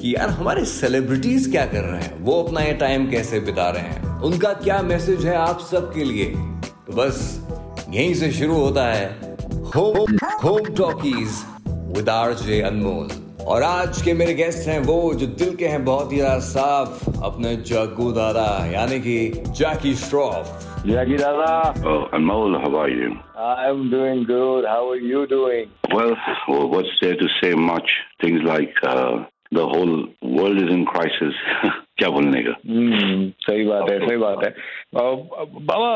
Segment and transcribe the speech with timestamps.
[0.00, 3.82] कि यार हमारे सेलिब्रिटीज क्या कर रहे हैं वो अपना ये टाइम कैसे बिता रहे
[3.82, 6.26] हैं उनका क्या मैसेज है आप सबके लिए
[6.86, 7.18] तो बस
[7.88, 9.08] यहीं से शुरू होता है
[9.74, 11.42] home home talkies
[11.96, 13.08] with R J Anmol
[13.46, 17.22] और आज के मेरे गेस्ट हैं वो जो दिल के हैं बहुत ही ज़्यादा साफ़
[17.24, 19.18] अपने जग्गू दादा यानी कि
[19.56, 23.08] Jackie Shroff Oh, Anmol, how are you?
[23.36, 24.64] I'm doing good.
[24.64, 25.68] How are you doing?
[25.90, 26.14] Well,
[26.48, 27.90] well, what's there to say much?
[28.18, 29.24] Things like uh,
[29.54, 31.34] the whole world is in crisis.
[31.96, 32.54] क्या बोलने का?
[32.68, 34.54] हम्म सही बात है सही बात है।
[34.96, 35.90] बाबा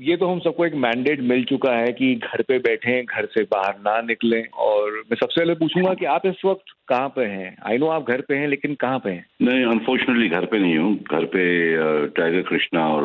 [0.00, 3.42] ये तो हम सबको एक मैंडेट मिल चुका है कि घर पे बैठें घर से
[3.42, 7.56] बाहर ना निकलें और मैं सबसे पहले पूछूँगा कि आप इस वक्त कहाँ पे हैं?
[7.66, 9.26] आई नो आप घर पे हैं लेकिन कहाँ पे हैं?
[9.42, 13.04] नहीं अनफॉर्चुनेटली घर पे नहीं हूँ। घर पे टाइगर कृष्णा और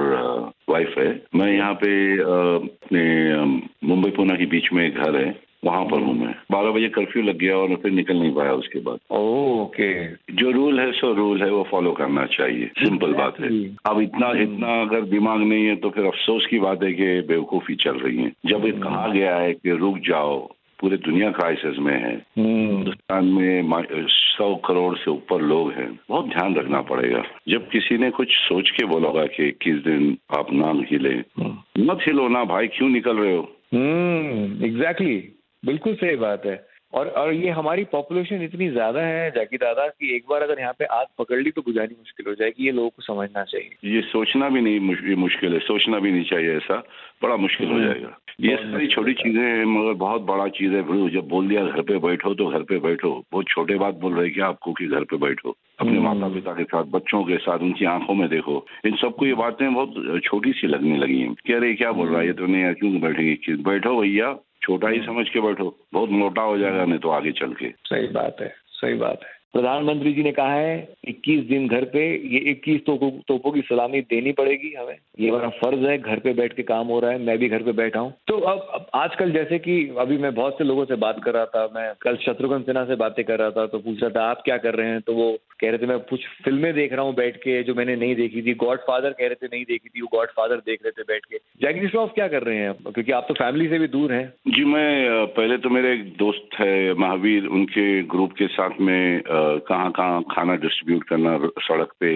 [0.69, 3.35] वाइफ है। मैं यहाँ पे अपने
[3.87, 7.23] मुंबई पुणे के बीच में एक घर है। वहाँ पर हूँ मैं। बारह बजे कर्फ्यू
[7.23, 11.43] लग गया और फिर निकल नहीं पाया उसके बाद। ओके। जो रूल है सो रूल
[11.43, 13.49] है वो फॉलो करना चाहिए। सिंपल बात है।
[13.85, 17.75] अब इतना इतना अगर दिमाग नहीं है तो फिर अफसोस की बात है कि बेवकूफ़ी
[17.75, 20.39] चल रही है। जब ये कहा गया है कि रुक जाओ
[20.79, 23.63] पूरे दुनिया क्राइसिस में है। हम्म। हिंदुस्तान में
[24.09, 28.69] सौ करोड़ से ऊपर लोग हैं। बहुत ध्यान रखना पड़ेगा। जब किसी ने कुछ सोच
[28.69, 31.15] के बोला होगा कि इक्कीस दिन आप ना हिले
[31.85, 33.41] मत हिलो ना भाई क्यों निकल रहे हो?
[33.73, 35.17] हम्म एग्जैक्टली
[35.65, 40.15] बिल्कुल सही बात है। और और ये हमारी पॉपुलेशन इतनी ज़्यादा है जाकी दादा कि
[40.15, 42.89] एक बार अगर यहाँ पे आग पकड़ ली तो बुझानी मुश्किल हो जाएगी ये लोगों
[42.89, 46.55] को समझना चाहिए। ये सोचना भी नहीं मुश- ये मुश्किल है सोचना भी नहीं चाहिए
[46.55, 46.83] ऐसा
[47.23, 51.27] बड़ा मुश्किल हो जाएगा। ये सारी छोटी चीज़ें हैं मगर बहुत बड़ा चीज़ है जब
[51.27, 54.33] बोल दिया घर पे बैठो तो घर पे बैठो। बहुत छोटे बात बोल रहे हैं
[54.33, 57.85] कि आपको कि घर पे बैठो। अपने माता पिता के साथ बच्चों के साथ उनकी
[57.85, 61.73] आँखों में देखो। इन सबको ये बातें बहुत छोटी सी लगने लगी हैं कि अरे
[61.73, 62.27] क्या बोल रहा है?
[62.27, 66.57] ये तो नहीं क्यों बैठेगी बैठो भैया। छोटा ही समझ के बैठो बहुत मोटा हो
[66.57, 70.31] जाएगा नहीं तो आगे चल के। सही बात है सही बात है। प्रधानमंत्री जी ने
[70.31, 74.95] कहा है 21 दिन घर पे ये 21 तोपों तोपों की सलामी देनी पड़ेगी हमें।
[75.19, 77.63] ये हमारा फ़र्ज़ है घर पे बैठ के काम हो रहा है मैं भी घर
[77.63, 80.95] पे बैठा हूँ। तो अब, अब आजकल जैसे कि अभी मैं बहुत से लोगों से
[80.95, 84.03] बात कर रहा था मैं कल शत्रुघ्न सिन्हा से बातें कर रहा था तो पूछ
[84.03, 85.01] रहा था आप क्या कर रहे हैं?
[85.01, 87.95] तो वो कह रहे थे मैं कुछ फ़िल्में देख रहा हूँ बैठ के जो मैंने
[87.95, 90.79] नहीं देखी थी। गॉड फादर कह रहे थे नहीं देखी थी वो गॉड फादर देख
[90.83, 92.73] रहे थे बैठ के। जैकी श्रॉफ क्या कर रहे हैं?
[92.73, 96.59] क्योंकि आप तो फैमिली से भी दूर हैं। जी मैं पहले तो मेरे एक दोस्त
[96.59, 99.21] है महावीर उनके ग्रुप के साथ में
[99.67, 102.11] कहाँ कहाँ खाना डिस्ट्रीब्यूट करना सड़क पे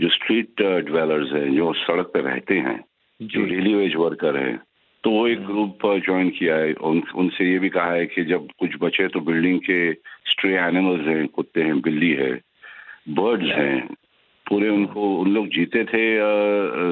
[0.00, 2.78] जो स्ट्रीट ड्वेलर्स हैं जो सड़क पे रहते हैं
[3.20, 4.56] जो। डेली वेज वर्कर हैं
[5.04, 8.48] तो वो एक ग्रुप ज्वाइन किया है। उन, उनसे ये भी कहा है कि जब
[8.58, 9.92] कुछ बचे तो बिल्डिंग के
[10.30, 12.32] स्ट्रे एनिमल्स हैं कुत्ते हैं बिल्ली है
[13.08, 13.94] बर्ड्स हैं
[14.46, 16.02] पूरे उनको उन लोग जीते थे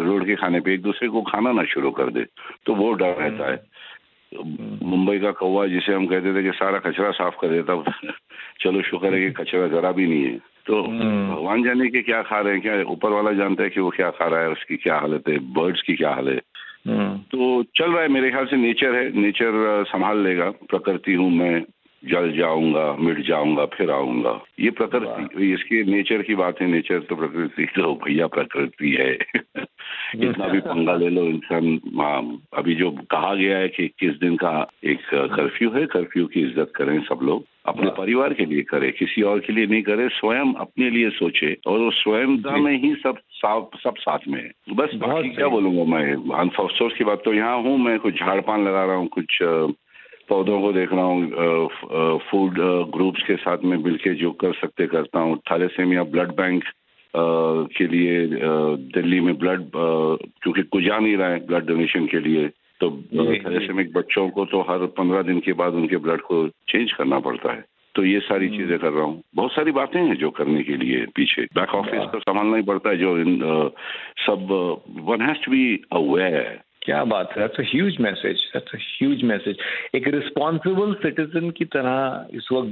[0.05, 2.25] रोड के खाने पे। एक दूसरे को खाना ना शुरू कर दे
[2.67, 3.59] तो वो डर रहता है।
[4.83, 7.73] मुंबई का कौवा जिसे हम कहते थे कि सारा कचरा साफ़ कर देता
[8.61, 12.23] चलो शुक्र है कि कचरा जरा भी नहीं है। तो हम्म। भगवान जाने के क्या
[12.23, 12.63] खा रहे हैं?
[12.63, 14.51] क्या ऊपर वाला जानता है कि वो क्या खा रहा है?
[14.51, 15.39] उसकी क्या हालत है?
[15.39, 16.41] बर्ड्स की क्या हालत है?
[16.95, 21.31] हम्म। तो चल रहा है मेरे ख्याल से नेचर है। नेचर संभाल लेगा। प्रकृति हूँ
[21.31, 21.65] मैं।
[22.05, 27.17] जल जाऊँगा मिट जाऊँगा फिर आऊँगा। ये प्रकृति इसके नेचर की बात है। नेचर तो
[27.17, 29.19] प्रकृति तो भैया प्रकृति है।
[30.15, 34.37] इतना भी पंगा ले लो इंसान हाँ, अभी जो कहा गया है कि इक्कीस दिन
[34.37, 35.01] का एक
[35.35, 39.39] कर्फ्यू है कर्फ्यू की इज़्ज़त करें सब लोग अपने परिवार के लिए करे किसी और
[39.39, 43.95] के लिए नहीं करे स्वयं अपने लिए सोचे और वो स्वयंता में ही सब सब
[43.99, 47.99] साथ में है। बस बाकी क्या बोलूँगा मैं अफसोस की बात तो यहाँ हूँ मैं
[47.99, 49.39] कुछ झाड़ पान लगा रहा हूँ कुछ
[50.29, 52.59] पौधों को देख रहा हूँ फ़ूड
[52.95, 56.65] ग्रुप्स के साथ में मिलके जो कर सकते करता हूँ। थैलेसेमिया ब्लड बैंक
[57.17, 58.27] के लिए
[58.95, 62.49] दिल्ली में ब्लड क्योंकि कुछ जा नहीं रहा है ब्लड डोनेशन के लिए
[62.81, 67.19] तो थैलेसेमिक बच्चों को तो हर पंद्रह दिन के बाद उनके ब्लड को चेंज करना
[67.21, 67.65] पड़ता है।
[67.95, 71.07] तो ये सारी चीज़ें कर रहा हूँ। बहुत सारी बातें हैं जो करने के लिए
[71.17, 73.41] पीछे। बैक ऑफ़िस तो संभालना ही पड़ता है जो इन
[74.27, 74.47] सब
[75.09, 79.23] one has to be aware क्या बात है। That's a huge message that's a huge
[79.25, 79.57] message
[79.95, 82.71] एक रिस्पॉन्सिबल सिटीजन की तरह इस वक्त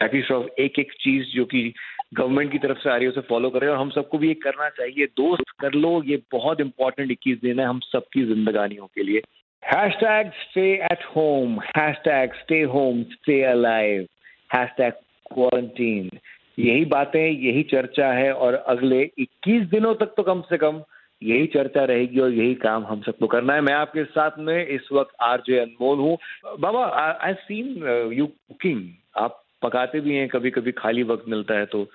[0.00, 1.62] जैकी श्रॉफ एक एक चीज़ जो कि
[2.12, 4.34] गवर्नमेंट की तरफ़ से आ रही है, उसे फॉलो कर और हम सबको भी ये
[4.34, 9.02] करना चाहिए। दोस्त, कर लो, ये बहुत इंपॉर्टेंट इक्कीस दिन है हम सबकी जिंदगानियों के
[9.02, 9.22] लिए।
[9.94, 11.58] Hashtag stay at home
[11.96, 14.06] hashtag stay home stay alive
[14.78, 14.92] hashtag
[15.34, 16.10] quarantine
[16.58, 20.82] यही बातें, यही चर्चा है और अगले 21 दिनों तक तो कम से कम
[21.22, 24.88] यही चर्चा रहेगी और यही काम हम सबको करना है। मैं आपके साथ में इस
[24.92, 26.16] वक्त आरजे अनमोल हूँ।
[26.60, 26.84] बाबा
[27.24, 28.82] आई सीन यू कुकिंग
[29.16, 31.86] आप पकाते भी हैं कभी कभी खाली वक्त मिलता है तो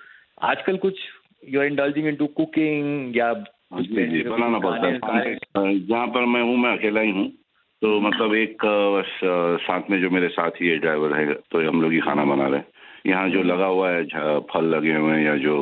[0.43, 0.99] आजकल कुछ
[1.43, 5.35] you are indulging into cooking या जी जी बनाना पड़ता है।
[5.79, 7.27] जहाँ पर मैं हूँ मैं अकेला ही हूँ
[7.81, 9.19] तो मतलब एक बस
[9.63, 12.59] साथ में जो मेरे साथी है ड्राइवर है तो हम लोग ही खाना बना रहे
[12.59, 12.67] हैं।
[13.07, 15.55] यहाँ जो लगा हुआ है फल लगे हुए हैं या जो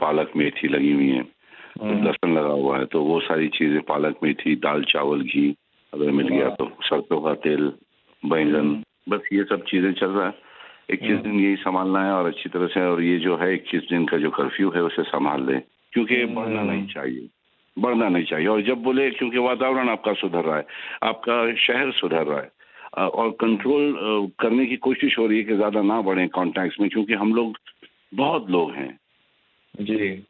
[0.00, 4.18] पालक मेथी लगी हुई है तो लहसुन लगा हुआ है तो वो सारी चीज़ें पालक
[4.22, 5.48] मेथी दाल चावल घी
[5.92, 7.72] अगर मिल गया तो सरसों का तेल
[8.22, 8.72] बैंगन
[9.08, 10.43] बस ये सब चीज़ें चल रहा है।
[10.88, 14.04] इक्कीस दिन यही संभालना है और अच्छी तरह से और ये जो है इक्कीस दिन
[14.06, 15.60] का जो कर्फ्यू है उसे संभाल लें
[15.92, 17.28] क्योंकि ये बढ़ना नहीं चाहिए
[17.76, 20.66] बढ़ना नहीं चाहिए। और जब बोले क्योंकि वातावरण आपका सुधर रहा है
[21.02, 25.82] आपका शहर सुधर रहा है और कंट्रोल करने की कोशिश हो रही है कि ज़्यादा
[25.82, 27.56] ना बढ़े कॉन्टैक्ट्स में क्योंकि हम लोग
[28.14, 28.98] बहुत लोग हैं।
[29.74, 30.24] जी।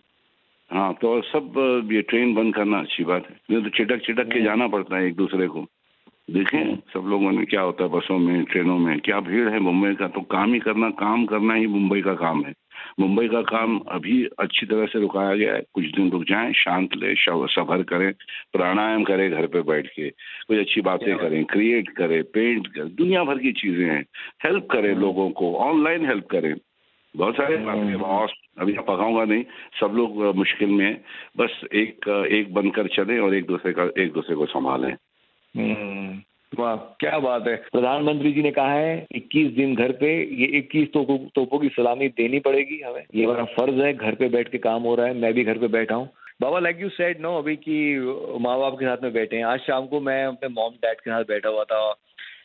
[0.71, 4.43] हाँ तो सब ये ट्रेन बंद करना अच्छी बात है। नहीं तो चिटक चिटक के
[4.43, 5.67] जाना पड़ता है एक दूसरे को।
[6.29, 9.95] देखें सब लोगों ने क्या होता है बसों में ट्रेनों में क्या भीड़ है मुंबई
[9.95, 10.07] का?
[10.09, 12.53] तो काम ही करना काम करना ही मुंबई का काम है।
[13.01, 16.97] मुंबई का काम अभी अच्छी तरह से रुकाया गया है। कुछ दिन रुक जाएँ शांत
[16.97, 18.13] ले सफ़र करें
[18.53, 20.09] प्राणायाम करें घर पे बैठ के।
[20.49, 24.05] कुछ अच्छी बातें करें क्रिएट करें पेंट करें दुनिया भर की चीज़ें हैं।
[24.45, 26.55] हेल्प करें लोगों को ऑनलाइन हेल्प करें।
[27.15, 29.45] बहुत सारे बातें अभी पकाऊँगा नहीं
[29.81, 31.05] सब लोग मुश्किल में हैं।
[31.39, 34.95] बस एक एक बनकर चलें और एक दूसरे का एक दूसरे को संभालें।
[35.57, 40.93] वाह, क्या बात है। प्रधानमंत्री जी ने कहा है 21 दिन घर पे, ये 21
[40.93, 44.59] तोपों तोपों की सलामी देनी पड़ेगी हमें। ये हमारा फ़र्ज़ है, घर पे बैठ के
[44.59, 46.11] काम हो रहा है, मैं भी घर पे बैठा हूँ।
[46.41, 47.97] बाबा लाइक यू सेड नो अभी कि
[48.41, 51.11] माँ बाप के साथ में बैठे हैं। आज शाम को मैं अपने मॉम डैड के
[51.11, 51.95] साथ बैठा हुआ था।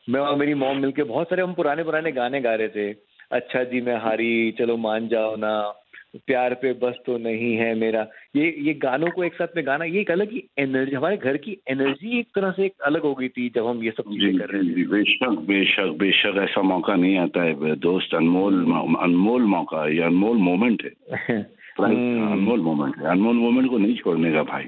[0.09, 2.95] मैं और मेरी मॉम मिलके बहुत सारे हम पुराने पुराने गाने गा रहे थे।
[3.31, 5.75] अच्छा जी, मैं हारी, चलो मान जाओ ना।
[6.15, 9.85] प्यार पे बस तो नहीं है मेरा। ये ये गानों को एक साथ में गाना
[9.85, 13.13] ये एक अलग ही एनर्जी हमारे घर की एनर्जी एक तरह से एक अलग हो
[13.13, 16.95] गई थी जब हम ये सब चीज़ें कर रहे जी, बेशक बेशक बेशक ऐसा मौका
[16.95, 18.53] नहीं आता है। दोस्त अनमोल
[18.99, 21.49] अनमोल मौका है ये अनमोल मोमेंट है।
[21.79, 24.63] हम्म, अनमोल मोमेंट है। अनमोल मोमेंट को नहीं छोड़ने का भाई।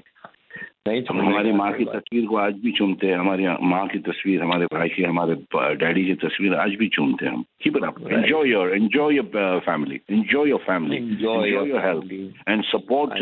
[0.88, 4.42] नहीं हम हमारी माँ की तस्वीर को आज भी चूमते हैं हमारी माँ की तस्वीर
[4.42, 5.34] हमारे भाई की हमारे
[5.78, 8.00] डैडी की तस्वीर आज भी चूमते हैं हम। Keep it up.
[8.12, 13.14] Enjoy your enjoy your family enjoy your family enjoy your health and support.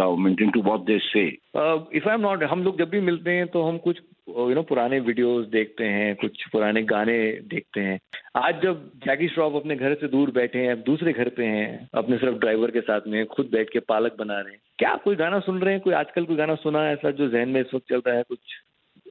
[0.00, 3.46] Government into what they say if I am not हम लोग जब भी मिलते हैं
[3.46, 7.16] तो हम कुछ यू नो पुराने वीडियोस देखते हैं कुछ पुराने गाने
[7.48, 7.98] देखते हैं।
[8.36, 11.88] आज जब जैकी श्रॉफ अपने घर से दूर बैठे हैं अब दूसरे घर पे हैं
[11.94, 15.16] अपने सिर्फ़ ड्राइवर के साथ में खुद बैठ के पालक बना रहे हैं क्या कोई
[15.16, 15.82] गाना सुन रहे हैं?
[15.82, 18.22] कोई आजकल कोई गाना सुना है ऐसा जो जहन में इस वक्त चल रहा है?
[18.22, 18.38] कुछ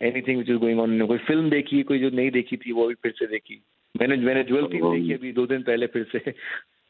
[0.01, 2.93] anything which is going on कोई फ़िल्म देखी कोई जो नहीं देखी थी वो भी
[2.93, 3.61] फिर से देखी।
[3.95, 6.33] मैंने मैंने ज्वेल थी देखी अभी दो दिन पहले फिर से।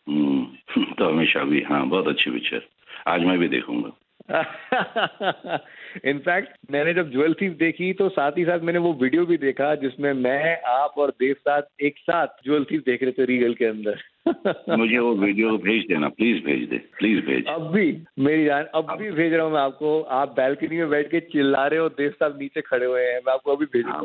[0.08, 2.62] हम्म, तो हमेशा भी हाँ बहुत अच्छी पिक्चर
[3.08, 3.92] आज मैं भी देखूँगा।
[6.06, 9.76] इनफैक्ट मैंने जब ज्वेल थीफ देखी तो साथ ही साथ मैंने वो वीडियो भी देखा
[9.76, 13.66] जिसमें मैं आप और देव साथ एक साथ ज्वेल थीफ देख रहे थे रीगल के
[13.66, 14.00] अंदर।
[14.78, 18.90] मुझे वो वीडियो भेज देना प्लीज़ भेज दे प्लीज़ भेज अब भी मेरी जान अब
[18.90, 21.90] अब भी भेज रहा हूँ मैं आपको। आप बैल्कनी में बैठ के चिल्ला रहे हो
[21.90, 24.02] देव साहब नीचे खड़े हुए हैं। मैं आपको अभी भेज हाँ,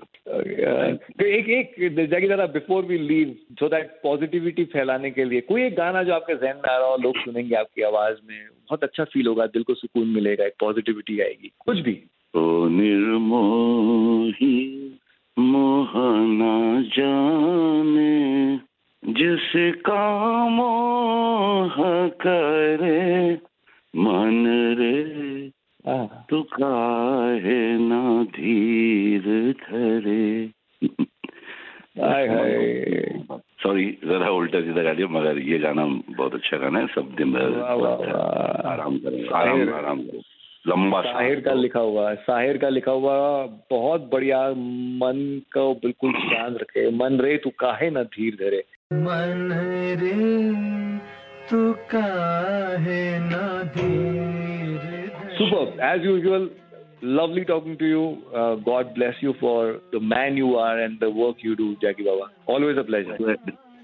[0.30, 1.74] एक एक
[2.10, 6.12] जगह दादा before we leave so that positivity फैलाने के लिए, कोई एक गाना जो
[6.14, 9.46] आपके जहन में आ रहा हो, लोग सुनेंगे आपकी आवाज़ में, बहुत अच्छा फील होगा,
[9.46, 11.98] दिल को सुकून मिलेगा, एक पॉजिटिविटी आएगी, कुछ भी।
[12.34, 14.56] ओ निर्मोही,
[15.36, 18.56] मोहना जाने,
[19.02, 21.68] जिस कामों
[22.20, 23.34] करे,
[23.94, 24.44] मन
[24.78, 25.49] रे
[26.30, 28.00] तो काहे ना
[28.36, 29.22] धीर
[29.60, 30.50] धरे?
[32.00, 36.86] हाय हाय। सॉरी जरा उल्टा सीधा गा दिया मगर ये गाना बहुत अच्छा गाना है
[36.86, 38.04] सब दिन वाह।
[38.72, 40.22] आराम करें आराम आराम करो।
[40.66, 43.16] लंबा साहिर का लिखा हुआ है साहिर का लिखा हुआ
[43.70, 44.40] बहुत बढ़िया
[45.02, 48.62] मन को बिल्कुल शांत रखे। मन रे तू काहे ना धीर धरे?
[48.92, 49.48] मन
[50.00, 50.14] रे
[51.50, 54.39] तू काहे ना धरे।
[55.39, 55.79] Superb.
[55.79, 56.49] As usual,
[57.01, 58.03] lovely talking to you.
[58.33, 62.03] Uh, God bless you for the man you are and the work you do, Jackie
[62.03, 62.31] Baba.
[62.47, 63.17] Always a pleasure.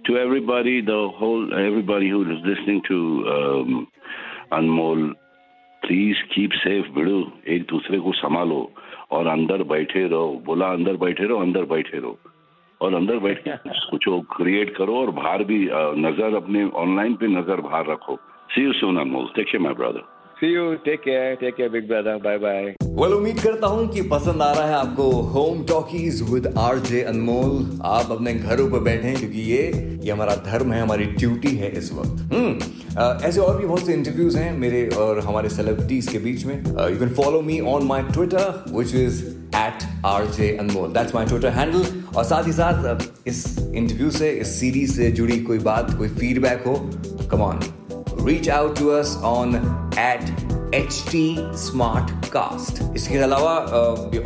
[0.06, 3.00] to everybody, the whole everybody who is listening to
[3.38, 3.88] um,
[4.52, 5.10] Anmol,
[5.84, 7.16] please keep safe बिड़ू
[7.54, 8.58] एक दूसरे को संभालो
[9.18, 12.18] और अंदर बैठे रहो बोला अंदर बैठे रहो अंदर बैठे रहो
[12.82, 13.56] और अंदर बैठ के
[13.90, 14.04] कुछ
[14.36, 18.16] क्रिएट करो और बाहर भी अ, नजर अपने ऑनलाइन पे नजर बाहर रखो
[18.56, 20.04] see you soon Anmol take care my brother
[20.37, 20.77] See you.
[20.79, 21.35] Take care.
[21.35, 22.19] Take care, big brother.
[22.21, 22.75] Bye bye.
[22.97, 27.81] Well उम्मीद करता हूँ कि पसंद आ रहा है आपको home talkies with RJ Anmol
[27.85, 29.63] आप अपने घरों पर बैठे हैं क्योंकि ये
[30.05, 33.95] ये हमारा धर्म है हमारी ड्यूटी है इस वक्त हम्म ऐसे और भी बहुत से
[33.95, 38.03] इंटरव्यूज़ हैं मेरे और हमारे सेलिब्रिटीज के बीच में you can follow me on my
[38.13, 39.25] Twitter which is
[39.57, 44.31] at R J Anmol that's my Twitter handle और साथ ही साथ इस इंटरव्यू से
[44.37, 46.79] इस सीरीज़ से जुड़ी कोई बात कोई फीडबैक हो
[47.31, 47.61] come on
[48.27, 49.55] reach out to us on
[49.97, 50.35] at
[52.29, 53.53] Smartcast इसके अलावा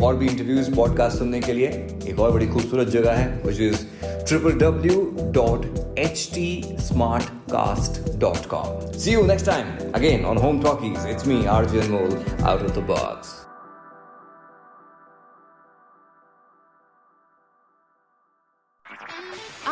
[0.02, 1.69] और भी इंटरव्यूज़ पॉडकास्ट सुनने के लिए
[2.09, 5.02] एक और बड़ी खूबसूरत जगह है which is triple W
[5.35, 5.66] dot
[5.99, 6.76] H T
[7.52, 12.19] Smartcast dot com see you next time again on home talkies it's me R Anmol
[12.42, 13.38] out of the box